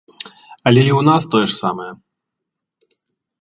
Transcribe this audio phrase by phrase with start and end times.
[0.69, 1.91] Але і ў нас тое ж самае.